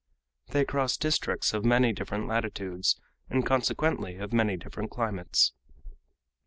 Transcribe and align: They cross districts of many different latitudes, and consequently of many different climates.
They 0.47 0.65
cross 0.65 0.97
districts 0.97 1.53
of 1.53 1.63
many 1.63 1.93
different 1.93 2.25
latitudes, 2.25 2.99
and 3.29 3.45
consequently 3.45 4.15
of 4.15 4.33
many 4.33 4.57
different 4.57 4.89
climates. 4.89 5.53